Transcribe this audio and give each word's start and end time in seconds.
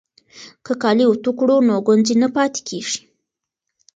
که 0.65 0.73
کالي 0.81 1.03
اوتو 1.07 1.31
کړو 1.39 1.57
نو 1.67 1.75
ګونځې 1.87 2.15
نه 2.23 2.29
پاتې 2.35 2.59
کیږي. 2.69 2.99